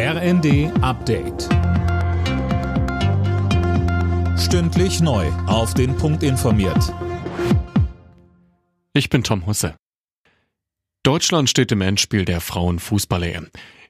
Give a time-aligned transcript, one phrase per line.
[0.00, 1.48] RND Update.
[4.38, 5.26] Stündlich neu.
[5.48, 6.94] Auf den Punkt informiert.
[8.92, 9.74] Ich bin Tom Husse.
[11.02, 13.48] Deutschland steht im Endspiel der Frauenfußball-EM.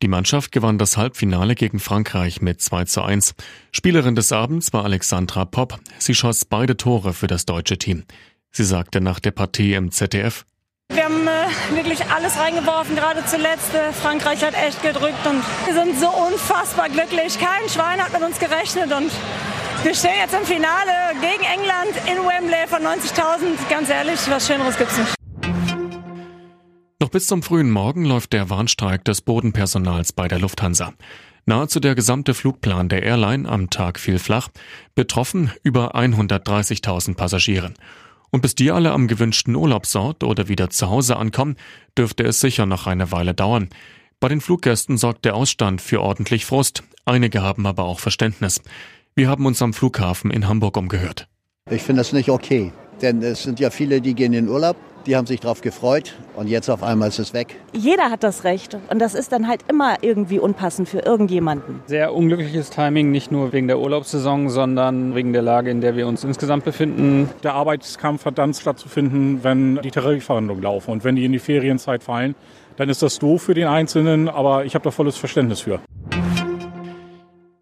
[0.00, 3.34] Die Mannschaft gewann das Halbfinale gegen Frankreich mit 2 zu 1.
[3.70, 5.80] Spielerin des Abends war Alexandra Popp.
[5.98, 8.04] Sie schoss beide Tore für das deutsche Team.
[8.50, 10.46] Sie sagte nach der Partie im ZDF,
[10.94, 13.74] wir haben äh, wirklich alles reingeworfen, gerade zuletzt.
[13.74, 17.38] Äh, Frankreich hat echt gedrückt und wir sind so unfassbar glücklich.
[17.38, 19.10] Kein Schwein hat mit uns gerechnet und
[19.82, 20.90] wir stehen jetzt im Finale
[21.20, 23.68] gegen England in Wembley von 90.000.
[23.70, 25.14] Ganz ehrlich, was Schöneres gibt's nicht.
[27.00, 30.92] Noch bis zum frühen Morgen läuft der Warnstreik des Bodenpersonals bei der Lufthansa.
[31.46, 34.48] Nahezu der gesamte Flugplan der Airline am Tag fiel flach.
[34.94, 37.72] Betroffen über 130.000 Passagiere.
[38.30, 41.56] Und bis die alle am gewünschten Urlaubsort oder wieder zu Hause ankommen,
[41.98, 43.68] dürfte es sicher noch eine Weile dauern.
[44.20, 46.82] Bei den Fluggästen sorgt der Ausstand für ordentlich Frust.
[47.04, 48.60] Einige haben aber auch Verständnis.
[49.14, 51.26] Wir haben uns am Flughafen in Hamburg umgehört.
[51.70, 52.72] Ich finde das nicht okay,
[53.02, 56.14] denn es sind ja viele, die gehen in den Urlaub die haben sich darauf gefreut
[56.36, 57.56] und jetzt auf einmal ist es weg.
[57.72, 61.80] Jeder hat das Recht und das ist dann halt immer irgendwie unpassend für irgendjemanden.
[61.86, 66.06] Sehr unglückliches Timing, nicht nur wegen der Urlaubssaison, sondern wegen der Lage, in der wir
[66.06, 67.30] uns insgesamt befinden.
[67.42, 72.02] Der Arbeitskampf hat dann stattzufinden, wenn die Tarifverhandlungen laufen und wenn die in die Ferienzeit
[72.02, 72.34] fallen.
[72.76, 75.80] Dann ist das doof für den Einzelnen, aber ich habe da volles Verständnis für.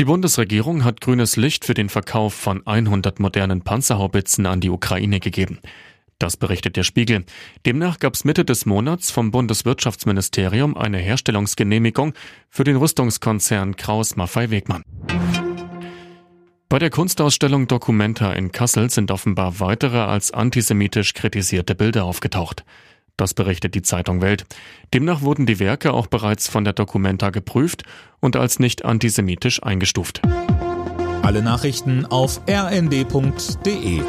[0.00, 5.20] Die Bundesregierung hat grünes Licht für den Verkauf von 100 modernen Panzerhaubitzen an die Ukraine
[5.20, 5.60] gegeben.
[6.18, 7.24] Das berichtet der Spiegel.
[7.66, 12.14] Demnach gab es Mitte des Monats vom Bundeswirtschaftsministerium eine Herstellungsgenehmigung
[12.48, 14.84] für den Rüstungskonzern Kraus Maffei Wegmann.
[16.68, 22.64] Bei der Kunstausstellung Documenta in Kassel sind offenbar weitere als antisemitisch kritisierte Bilder aufgetaucht.
[23.16, 24.44] Das berichtet die Zeitung Welt.
[24.92, 27.84] Demnach wurden die Werke auch bereits von der Documenta geprüft
[28.18, 30.20] und als nicht antisemitisch eingestuft.
[31.22, 34.02] Alle Nachrichten auf rnd.de